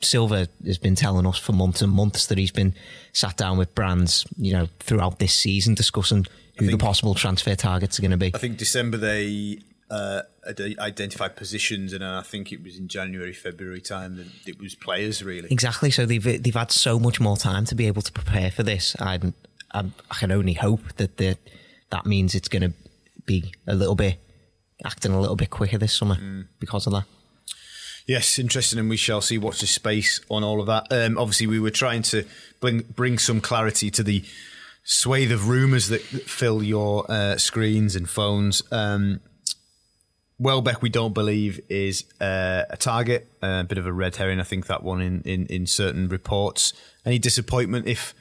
[0.00, 2.74] Silva has been telling us for months and months that he's been
[3.12, 7.54] sat down with Brands, you know, throughout this season discussing who think, the possible transfer
[7.54, 8.32] targets are going to be.
[8.34, 10.22] I think December they uh,
[10.78, 15.22] identified positions, and I think it was in January, February time that it was players
[15.22, 15.48] really.
[15.50, 15.90] Exactly.
[15.90, 18.94] So they've they've had so much more time to be able to prepare for this.
[19.00, 19.18] I
[19.72, 21.36] I, I can only hope that the,
[21.90, 22.72] that means it's going to
[23.26, 24.18] be a little bit
[24.84, 26.46] acting a little bit quicker this summer mm.
[26.58, 27.04] because of that.
[28.06, 29.38] Yes, interesting, and we shall see.
[29.38, 30.86] Watch the space on all of that.
[30.90, 32.24] Um, obviously, we were trying to
[32.58, 34.24] bring bring some clarity to the
[34.82, 38.62] swathe of rumours that fill your uh, screens and phones.
[38.72, 39.20] Um,
[40.40, 43.30] Welbeck, we don't believe is uh, a target.
[43.42, 46.08] Uh, a bit of a red herring, I think that one in, in, in certain
[46.08, 46.72] reports.
[47.04, 48.14] Any disappointment if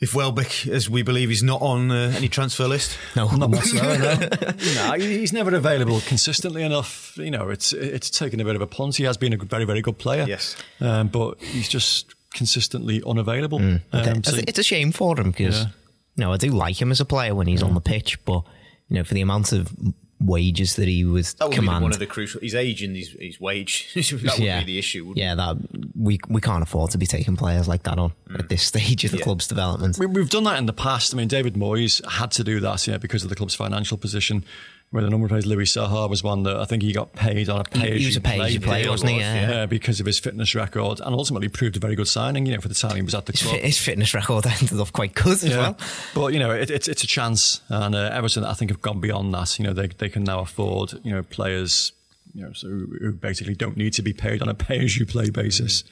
[0.00, 2.96] if Welbeck, as we believe, is not on uh, any transfer list?
[3.16, 4.28] No, not whatsoever.
[4.40, 4.74] No.
[4.74, 7.16] no, he's never available consistently enough.
[7.16, 8.96] You know, it's it's taken a bit of a punt.
[8.96, 10.24] He has been a very very good player.
[10.28, 13.58] Yes, um, but he's just consistently unavailable.
[13.58, 14.10] Mm, okay.
[14.10, 15.68] um, so it's a shame for him because yeah.
[16.16, 17.66] you know I do like him as a player when he's yeah.
[17.66, 18.44] on the pitch, but
[18.88, 19.72] you know for the amount of
[20.20, 21.80] wages that he was that would command.
[21.80, 22.40] Be one of the crucial.
[22.40, 24.60] His age and his, his wage that would yeah.
[24.60, 25.12] be the issue.
[25.16, 25.56] yeah, that
[25.96, 28.38] we we can't afford to be taking players like that on mm.
[28.38, 29.24] at this stage of the yeah.
[29.24, 29.98] club's development.
[29.98, 31.14] We, have done that in the past.
[31.14, 34.44] I mean, David Moyes had to do that, yeah, because of the club's financial position.
[34.90, 37.50] Where the number of players, Louis Saha was one that I think he got paid
[37.50, 39.18] on a pay as he was a pay as you play, wasn't he?
[39.18, 39.50] Yeah.
[39.50, 39.66] yeah.
[39.66, 42.46] because of his fitness record, and ultimately proved a very good signing.
[42.46, 44.92] You know, for the time he was at the club, his fitness record ended off
[44.92, 45.58] quite good as yeah.
[45.58, 45.78] well.
[46.14, 49.00] But you know, it, it's it's a chance, and uh, Everton I think have gone
[49.00, 49.58] beyond that.
[49.58, 51.92] You know, they they can now afford you know players
[52.34, 55.04] you know so who basically don't need to be paid on a pay as you
[55.04, 55.84] play basis.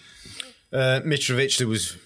[0.72, 1.96] Uh, Mitrovic, there was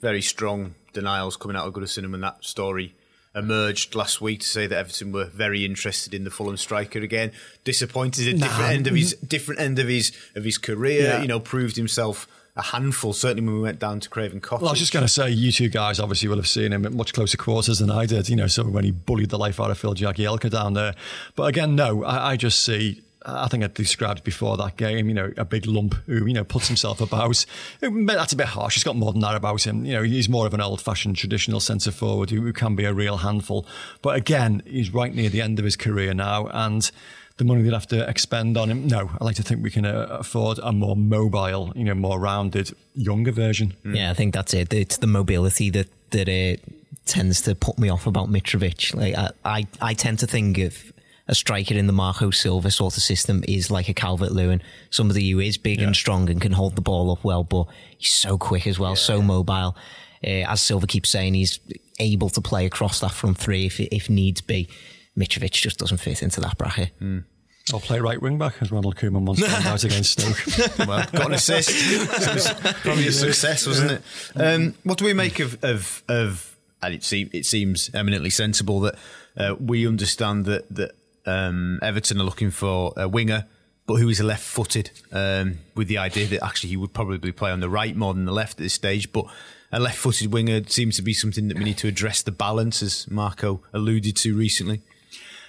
[0.00, 2.94] very strong denials coming out of Goodison when that story
[3.34, 7.32] emerged last week to say that Everton were very interested in the Fulham striker again.
[7.64, 8.46] Disappointed at nah.
[8.46, 11.02] different end of his different end of his of his career.
[11.02, 11.22] Yeah.
[11.22, 13.12] You know, proved himself a handful.
[13.12, 14.62] Certainly when we went down to Craven Cottage.
[14.62, 16.84] Well, I was just going to say, you two guys obviously will have seen him
[16.84, 18.28] at much closer quarters than I did.
[18.28, 20.94] You know, so when he bullied the life out of Phil Jagielka down there.
[21.34, 25.14] But again, no, I, I just see I think I described before that game, you
[25.14, 27.44] know, a big lump who, you know, puts himself about.
[27.80, 28.74] That's a bit harsh.
[28.74, 29.84] He's got more than that about him.
[29.84, 32.92] You know, he's more of an old fashioned traditional centre forward who, can be a
[32.92, 33.66] real handful.
[34.02, 36.48] But again, he's right near the end of his career now.
[36.48, 36.90] And
[37.38, 39.86] the money they'd have to expend on him, no, I like to think we can
[39.86, 43.74] uh, afford a more mobile, you know, more rounded, younger version.
[43.84, 43.96] Mm.
[43.96, 44.72] Yeah, I think that's it.
[44.72, 46.60] It's the mobility that, that uh,
[47.06, 48.94] tends to put me off about Mitrovic.
[48.94, 50.91] Like, I, I, I tend to think of
[51.28, 55.30] a striker in the Marco Silva sort of system is like a Calvert Lewin, somebody
[55.30, 55.86] who is big yeah.
[55.86, 57.66] and strong and can hold the ball up well, but
[57.98, 58.96] he's so quick as well, yeah.
[58.96, 59.76] so mobile.
[60.24, 61.58] Uh, as Silva keeps saying, he's
[61.98, 64.68] able to play across that front three if, if needs be.
[65.16, 66.90] Mitrovic just doesn't fit into that bracket.
[67.00, 67.24] Mm.
[67.72, 70.78] I'll play right wing back as Ronald Koeman once out against Stoke.
[70.88, 71.70] well, got an assist.
[71.72, 74.02] It probably a success, wasn't it?
[74.34, 78.80] Um, what do we make of of, of and it, seem, it seems eminently sensible
[78.80, 78.96] that
[79.36, 80.92] uh, we understand that that
[81.26, 83.46] um, Everton are looking for a winger,
[83.86, 87.60] but who is left-footed, um, with the idea that actually he would probably play on
[87.60, 89.24] the right more than the left at this stage, but
[89.72, 93.10] a left-footed winger seems to be something that we need to address the balance, as
[93.10, 94.82] Marco alluded to recently.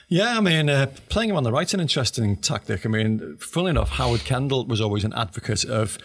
[0.08, 2.86] Yeah, I mean, uh, playing him on the right is an interesting tactic.
[2.86, 5.98] I mean, funnily enough, Howard Kendall was always an advocate of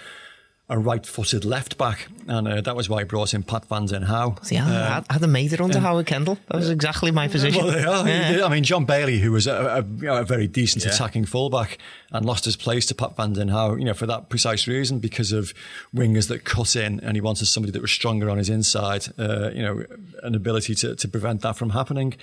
[0.70, 4.02] a right-footed left back, and uh, that was why he brought in Pat van den
[4.02, 4.36] Hauwe.
[4.50, 5.82] Yeah, um, I had made it under yeah.
[5.82, 6.38] Howard Kendall.
[6.48, 7.64] That was exactly my position.
[7.64, 8.44] Well, yeah.
[8.44, 10.90] I mean, John Bailey, who was a, a, a very decent yeah.
[10.90, 11.78] attacking fullback,
[12.12, 14.98] and lost his place to Pat van den Hauwe, you know, for that precise reason,
[14.98, 15.54] because of
[15.94, 19.06] wingers that cut in, and he wanted somebody that was stronger on his inside.
[19.18, 19.84] Uh, you know,
[20.22, 22.14] an ability to to prevent that from happening.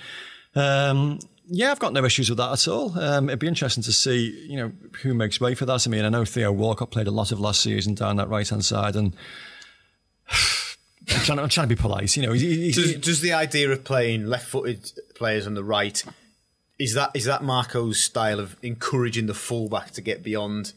[0.54, 2.98] Um, yeah, I've got no issues with that at all.
[2.98, 5.86] Um, it'd be interesting to see, you know, who makes way for that.
[5.86, 8.48] I mean, I know Theo Walcott played a lot of last season down that right
[8.48, 9.14] hand side, and
[10.30, 12.16] I'm, trying to, I'm trying to be polite.
[12.16, 16.02] You know, he, he, does, does, the idea of playing left-footed players on the right
[16.78, 20.72] is that is that Marco's style of encouraging the fullback to get beyond?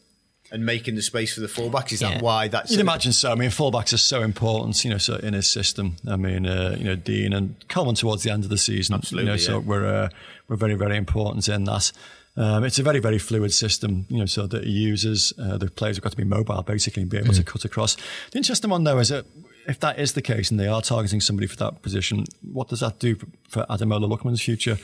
[0.52, 1.92] And making the space for the fullbacks.
[1.92, 2.14] Is yeah.
[2.14, 2.72] that why that's?
[2.72, 3.30] You'd imagine so.
[3.30, 5.96] I mean, fullbacks are so important, you know, so in his system.
[6.08, 8.96] I mean, uh, you know, Digne and Coleman towards the end of the season.
[8.96, 9.26] Absolutely.
[9.26, 9.46] You know, yeah.
[9.46, 10.08] so we're uh,
[10.48, 11.92] we're very very important in that.
[12.36, 15.68] Um, it's a very, very fluid system, you know, so that he uses, uh, the
[15.68, 17.36] players have got to be mobile basically and be able mm.
[17.36, 17.96] to cut across.
[18.30, 19.26] The interesting one though is that
[19.66, 22.80] if that is the case and they are targeting somebody for that position, what does
[22.80, 23.16] that do
[23.48, 24.78] for Ademola Lookman's future?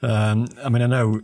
[0.00, 1.20] Um, I mean, I know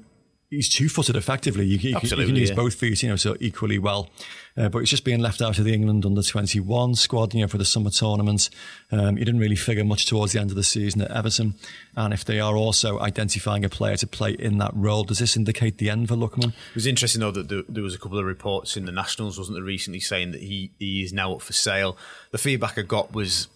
[0.50, 1.66] he's two footed effectively.
[1.66, 2.56] You, you, you, can use yeah.
[2.56, 4.10] both feet, you know, so equally well.
[4.56, 7.48] Uh, but he's just being left out of the England under 21 squad, you know,
[7.48, 8.50] for the summer tournament.
[8.90, 11.54] Um, he didn't really figure much towards the end of the season at Everton.
[11.96, 15.36] And if they are also identifying a player to play in that role, does this
[15.36, 16.48] indicate the end for Lookman?
[16.48, 19.56] It was interesting, though, that there, was a couple of reports in the Nationals, wasn't
[19.56, 21.96] there, recently saying that he, he is now up for sale.
[22.32, 23.48] The feedback I got was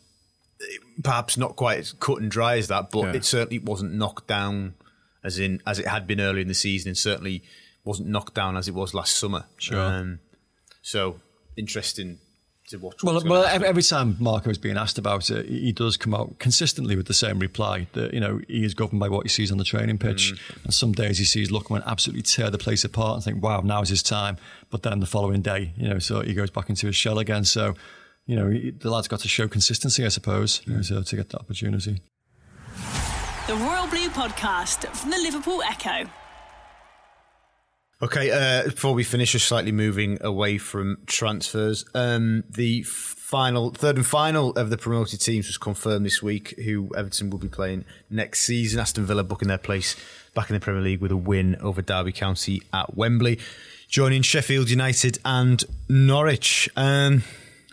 [1.03, 3.13] perhaps not quite as cut and dry as that, but yeah.
[3.15, 4.75] it certainly wasn't knocked down
[5.25, 7.43] as in as it had been earlier in the season, and certainly
[7.85, 9.45] wasn't knocked down as it was last summer.
[9.57, 9.81] Sure.
[9.81, 10.21] Um,
[10.83, 11.21] so
[11.57, 12.19] interesting
[12.69, 13.03] to watch.
[13.03, 16.39] Well, well, every, every, time Marco is being asked about it, he does come out
[16.39, 19.51] consistently with the same reply that you know he is governed by what he sees
[19.51, 20.65] on the training pitch, mm.
[20.65, 23.83] and some days he sees Lookman absolutely tear the place apart and think, "Wow, now
[23.83, 24.37] is his time."
[24.71, 27.45] But then the following day, you know, so he goes back into his shell again.
[27.45, 27.75] So.
[28.25, 31.31] You know, the lad's got to show consistency, I suppose, you know, so to get
[31.31, 32.01] that opportunity
[33.49, 36.09] the Royal Blue podcast from the Liverpool Echo.
[38.01, 41.85] Okay, uh, before we finish, just slightly moving away from transfers.
[41.93, 46.55] Um, the final, third and final of the promoted teams was confirmed this week.
[46.65, 48.79] Who Everton will be playing next season?
[48.79, 49.97] Aston Villa booking their place
[50.35, 53.41] back in the Premier League with a win over Derby County at Wembley,
[53.89, 56.69] joining Sheffield United and Norwich.
[56.77, 57.25] Um,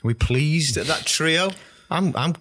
[0.04, 1.52] are we pleased at that trio?
[1.92, 2.36] I'm I'm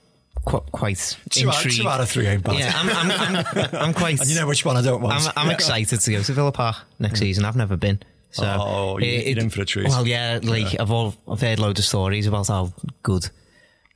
[0.49, 1.81] quite, quite two intrigued.
[1.81, 2.59] Out, two out of three ain't bad.
[2.59, 4.21] Yeah, I'm, I'm, I'm, I'm quite.
[4.21, 5.27] and you know which one I don't want.
[5.27, 5.55] I'm, I'm yeah.
[5.55, 7.25] excited to go to Villa Park next mm.
[7.25, 7.45] season.
[7.45, 8.01] I've never been.
[8.31, 9.89] So oh, you're, it, in for a treat.
[9.89, 10.83] Well, yeah, like yeah.
[10.83, 13.29] I've all I've heard loads of stories about how good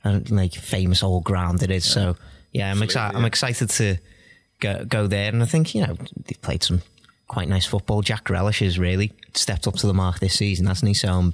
[0.03, 1.87] and like famous old ground it is.
[1.87, 1.93] Yeah.
[1.93, 2.15] So
[2.51, 3.17] yeah, I'm excited.
[3.17, 3.97] I'm excited to
[4.59, 6.81] go go there, and I think you know they've played some
[7.27, 8.01] quite nice football.
[8.01, 10.93] Jack Grealish has really stepped up to the mark this season, hasn't he?
[10.93, 11.33] So I'm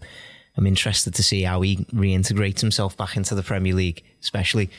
[0.57, 4.69] I'm interested to see how he reintegrates himself back into the Premier League, especially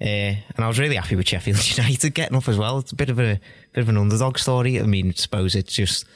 [0.00, 2.78] uh, and I was really happy with Sheffield United getting up as well.
[2.78, 3.38] It's a bit of a
[3.72, 4.80] bit of an underdog story.
[4.80, 6.06] I mean, I suppose it just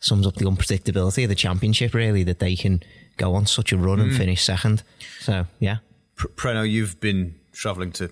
[0.00, 2.82] sums up the unpredictability of the championship, really, that they can
[3.16, 4.04] go on such a run mm.
[4.04, 4.82] and finish second.
[5.20, 5.78] So, yeah.
[6.16, 8.10] Preno, you've been travelling to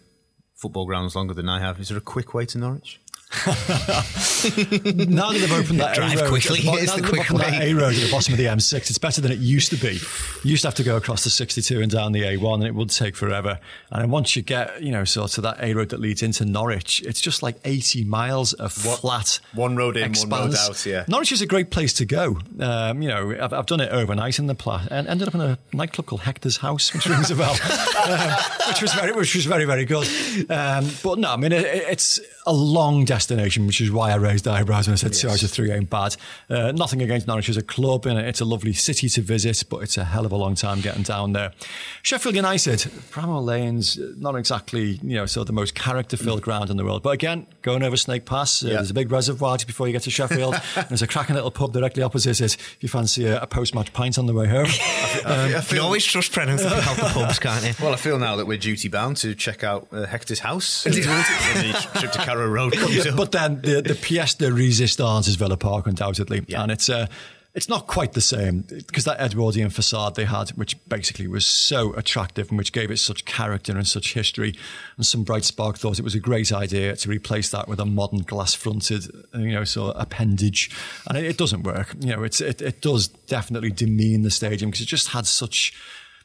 [0.54, 1.80] football grounds longer than I have.
[1.80, 3.00] Is there a quick way to Norwich?
[3.46, 6.60] now that they've opened that Drive A road, quickly.
[6.62, 7.70] Bo- now the quick way.
[7.70, 9.94] A road at the bottom of the M6, it's better than it used to be.
[10.44, 12.74] You used to have to go across the 62 and down the A1, and it
[12.74, 13.58] would take forever.
[13.90, 16.44] And then once you get, you know, sort of that A road that leads into
[16.44, 19.40] Norwich, it's just like 80 miles of flat.
[19.54, 20.30] One road in, expanse.
[20.30, 20.84] one road out.
[20.84, 21.04] Yeah.
[21.08, 22.38] Norwich is a great place to go.
[22.60, 25.40] Um, you know, I've, I've, done it overnight in the plat, and ended up in
[25.40, 27.52] a nightclub called Hector's House, which rings a bell,
[28.06, 28.30] um,
[28.68, 30.06] which was very, which was very, very good.
[30.50, 34.16] Um, but no, I mean, it, it's a long destination destination, which is why I
[34.16, 35.20] raised eyebrows when I said yes.
[35.20, 36.16] two out of three ain't bad.
[36.50, 39.78] Uh, nothing against Norwich as a club, and it's a lovely city to visit, but
[39.78, 41.52] it's a hell of a long time getting down there.
[42.02, 42.78] Sheffield United,
[43.10, 47.02] Bramall Lane's not exactly you know sort of the most character-filled ground in the world,
[47.02, 48.74] but again, going over Snake Pass, uh, yeah.
[48.74, 50.54] there's a big reservoir just before you get to Sheffield.
[50.76, 52.54] and there's a cracking little pub directly opposite it.
[52.54, 54.66] If you fancy a, a post-match pint on the way home,
[55.24, 57.72] um, I feel, you always trust Brennan to help the pubs, can't you?
[57.80, 60.84] Well, I feel now that we're duty bound to check out uh, Hector's house.
[60.84, 62.72] the trip to Carrow Road
[63.16, 66.44] But then the, the pièce de résistance is Villa Park, undoubtedly.
[66.46, 66.62] Yeah.
[66.62, 67.06] And it's uh,
[67.54, 71.92] it's not quite the same because that Edwardian facade they had, which basically was so
[71.94, 74.54] attractive and which gave it such character and such history,
[74.96, 77.84] and some bright spark thought it was a great idea to replace that with a
[77.84, 80.70] modern glass-fronted, you know, sort of appendage,
[81.06, 81.94] and it, it doesn't work.
[82.00, 85.74] You know, it's it, it does definitely demean the stadium because it just had such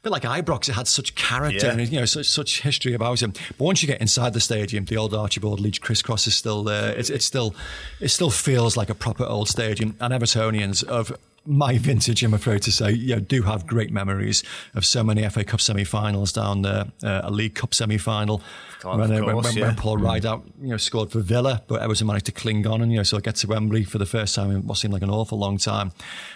[0.08, 1.74] bit like Ibrox, it had such character yeah.
[1.74, 3.34] and you know such, such history about him.
[3.58, 6.94] But once you get inside the stadium, the old Archibald Leitch crisscross is still there.
[6.98, 7.56] It's, it's still
[8.00, 9.96] it still feels like a proper old stadium.
[10.00, 11.18] And Evertonians of
[11.48, 14.44] my vintage, I'm afraid to say, you know, do have great memories
[14.76, 18.42] of so many FA Cup semi-finals down there, uh, a League Cup semi-final
[18.84, 19.68] when, uh, course, when, yeah.
[19.68, 20.04] when, Paul mm.
[20.04, 23.04] Rideout, you know, scored for Villa, but Everton managed to cling on and you know,
[23.04, 25.40] so I get to Wembley for the first time in what seemed like an awful
[25.40, 25.92] long time.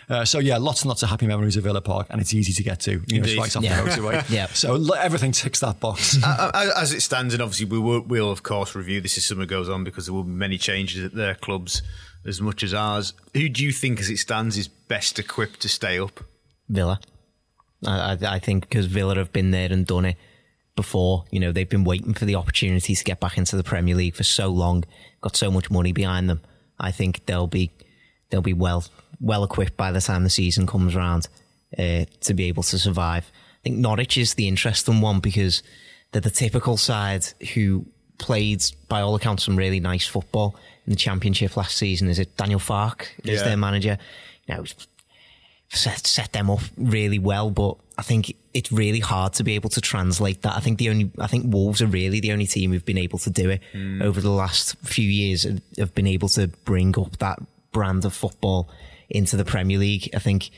[0.10, 2.54] Uh, so yeah, lots and lots of happy memories of Villa Park, and it's easy
[2.54, 3.02] to get to.
[3.08, 3.82] You know, it's right off yeah.
[3.82, 4.30] the motorway.
[4.30, 4.48] yeah.
[4.62, 6.18] So everything ticks that box.
[6.24, 9.70] As it stands, and obviously we will, we'll of course review this as summer goes
[9.70, 11.82] on because there will be many changes at their clubs
[12.26, 13.14] as much as ours.
[13.34, 16.24] Who do you think, as it stands, is best equipped to stay up?
[16.70, 17.00] Villa.
[17.86, 20.18] I, I, I think because Villa have been there and done it
[20.76, 21.26] before.
[21.32, 24.16] You know, they've been waiting for the opportunity to get back into the Premier League
[24.16, 24.84] for so long,
[25.22, 26.42] got so much money behind them.
[26.80, 27.72] I think they'll be
[28.30, 28.86] they'll be well
[29.20, 31.28] well equipped by the time the season comes around
[31.78, 33.32] uh, to be able to survive.
[33.34, 35.62] I think Norwich is the interesting one because
[36.12, 37.86] they're the typical side who
[38.18, 40.56] played, by all accounts, some really nice football
[40.86, 42.08] in the championship last season.
[42.08, 43.48] Is it Daniel Farke is yeah.
[43.48, 43.98] their manager?
[44.48, 44.64] You know,
[45.70, 49.70] set set them up really well, but I think it's really hard to be able
[49.70, 50.56] to translate that.
[50.56, 53.20] I think the only I think Wolves are really the only team who've been able
[53.20, 54.02] to do it mm.
[54.02, 55.46] over the last few years.
[55.78, 57.40] Have been able to bring up that
[57.72, 58.70] brand of football
[59.10, 60.10] into the Premier League.
[60.14, 60.52] I think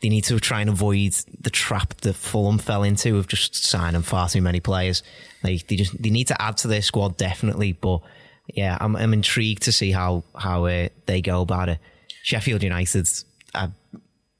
[0.00, 4.02] they need to try and avoid the trap that Fulham fell into of just signing
[4.02, 5.02] far too many players.
[5.42, 8.00] Like they just they need to add to their squad definitely, but
[8.48, 11.78] yeah, I'm I'm intrigued to see how how uh, they go about it.
[12.22, 13.08] Sheffield United,
[13.54, 13.68] uh,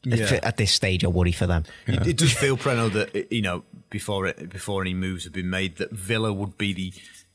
[0.04, 0.40] yeah.
[0.42, 1.64] at this stage, I worry for them.
[1.86, 2.00] Yeah.
[2.00, 5.50] It, it, does feel, Preno, that you know before it, before any moves have been
[5.50, 6.92] made, that Villa would be the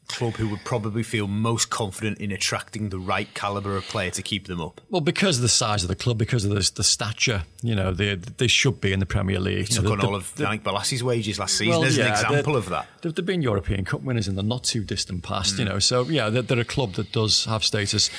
[0.08, 4.22] club who would probably feel most confident in attracting the right caliber of player to
[4.22, 4.82] keep them up?
[4.90, 7.94] Well, because of the size of the club, because of the, the stature, you know,
[7.94, 9.68] they they should be in the Premier League.
[9.68, 12.12] He took on the, all of Yannick Bolasie's wages last season well, as yeah, an
[12.12, 12.88] example of that.
[13.02, 15.60] They've, they've, been European Cup winners in the not too distant past, mm.
[15.60, 15.80] you know.
[15.80, 18.10] So yeah, they're, they're a club that does have status.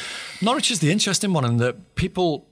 [0.40, 2.46] Norwich is the interesting one, and that people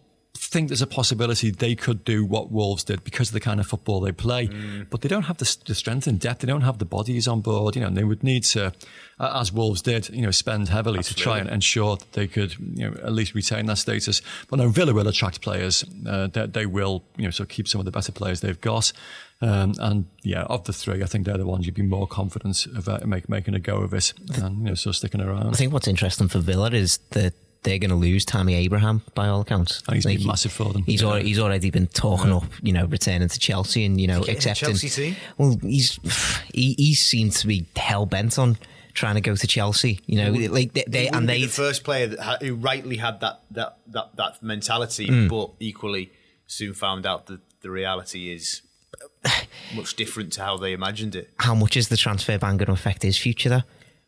[0.47, 3.67] think there's a possibility they could do what Wolves did because of the kind of
[3.67, 4.87] football they play, mm.
[4.91, 6.41] but they don't have the, the, strength and depth.
[6.41, 8.73] They don't have the bodies on board, you know, and they would need to,
[9.21, 11.21] as Wolves did, you know, spend heavily Absolutely.
[11.21, 14.21] to try and ensure that they could, you know, at least retain that status.
[14.49, 15.85] But no, Villa will attract players.
[16.07, 18.93] Uh, they, they, will, you know, so keep some of the better players they've got.
[19.41, 22.67] Um, and yeah, of the three, I think they're the ones you'd be more confident
[22.67, 25.49] of uh, make, making a go of it and, you know, so sticking around.
[25.49, 29.29] I think what's interesting for Villa is that they're going to lose Tammy Abraham by
[29.29, 29.83] all accounts.
[29.87, 30.83] And he's like, been massive for them.
[30.83, 31.09] He's yeah.
[31.09, 32.37] already he's already been talking yeah.
[32.37, 34.69] up, you know, returning to Chelsea and you know accepting.
[34.71, 35.17] Chelsea team.
[35.39, 35.99] Well, he's
[36.53, 38.59] he, he seems to be hell bent on
[38.95, 40.01] trying to go to Chelsea.
[40.07, 43.21] You know, well, like they, they and they the first player that, who rightly had
[43.21, 45.29] that that that that mentality, mm.
[45.29, 46.13] but equally
[46.47, 48.63] soon found out that the reality is
[49.75, 51.31] much different to how they imagined it.
[51.39, 53.63] How much is the transfer ban going to affect his future though?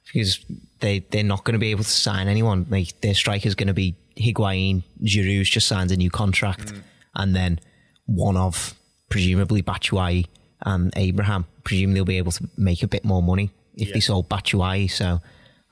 [0.07, 0.45] Because
[0.81, 2.67] they they're not going to be able to sign anyone.
[2.69, 4.83] Like their striker's going to be Higuain.
[5.03, 6.83] Giroud's just signed a new contract, mm.
[7.15, 7.61] and then
[8.07, 8.75] one of
[9.09, 10.27] presumably Batshuayi
[10.63, 11.47] and Abraham.
[11.65, 13.95] Presumably they'll be able to make a bit more money if yeah.
[13.95, 14.91] they sold Batshuayi.
[14.91, 15.21] So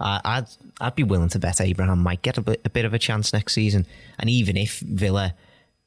[0.00, 0.46] uh, I'd
[0.80, 3.32] I'd be willing to bet Abraham might get a bit, a bit of a chance
[3.32, 3.86] next season.
[4.18, 5.34] And even if Villa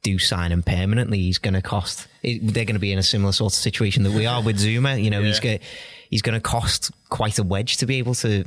[0.04, 2.08] do sign him permanently, he's going to cost.
[2.24, 5.02] They're going to be in a similar sort of situation that we are with Zouma.
[5.04, 5.28] You know, yeah.
[5.28, 5.60] he's going
[6.16, 8.46] he's going to cost quite a wedge to be able to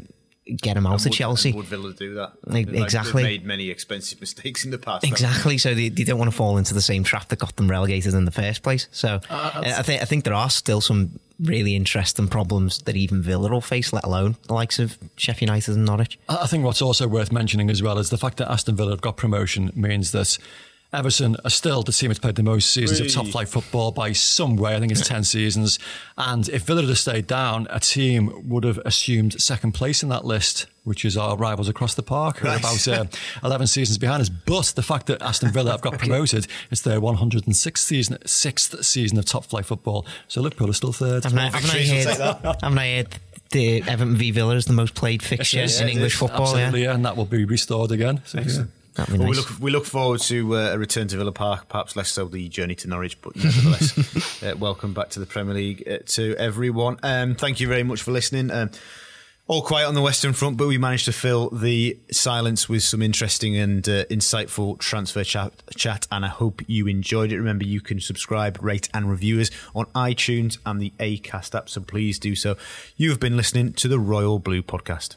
[0.56, 1.52] get him out and of would, Chelsea.
[1.52, 2.32] Would Villa do that?
[2.50, 3.22] exactly.
[3.22, 5.04] They've made many expensive mistakes in the past.
[5.04, 5.58] Exactly.
[5.58, 8.14] So they, they, don't want to fall into the same trap that got them relegated
[8.14, 8.88] in the first place.
[8.90, 13.20] So uh, I think I think there are still some really interesting problems that even
[13.20, 16.18] Villa will face, let alone the likes of Sheffield United and Norwich.
[16.26, 19.02] I think what's also worth mentioning as well is the fact that Aston Villa have
[19.02, 20.38] got promotion means that
[20.90, 23.10] Everton are still the team that's played the most seasons really?
[23.10, 24.74] of top flight football by some way.
[24.74, 25.78] I think it's 10 seasons.
[26.16, 30.24] And if Villa had stayed down, a team would have assumed second place in that
[30.24, 32.58] list, which is our rivals across the park, right.
[32.58, 33.04] about uh,
[33.44, 34.30] 11 seasons behind us.
[34.30, 39.18] But the fact that Aston Villa have got promoted, it's their 106th season, sixth season
[39.18, 40.06] of top flight football.
[40.26, 41.24] So Liverpool are still third.
[41.24, 43.18] Haven't I, haven't I heard, haven't I heard
[43.50, 46.48] the Everton v Villa is the most played fixture in English football?
[46.48, 46.94] Absolutely, yeah.
[46.94, 48.22] and that will be restored again.
[48.24, 48.64] So, yeah.
[48.98, 49.28] Well, nice.
[49.28, 52.24] we look we look forward to uh, a return to Villa Park, perhaps less so
[52.26, 56.34] the journey to Norwich, but nevertheless, uh, welcome back to the Premier League uh, to
[56.36, 56.98] everyone.
[57.02, 58.50] Um, thank you very much for listening.
[58.50, 58.70] Um,
[59.48, 63.00] all quiet on the Western Front, but we managed to fill the silence with some
[63.00, 67.38] interesting and uh, insightful transfer chat, chat, and I hope you enjoyed it.
[67.38, 71.80] Remember, you can subscribe, rate, and review us on iTunes and the Acast app, so
[71.80, 72.58] please do so.
[72.96, 75.16] You have been listening to the Royal Blue Podcast.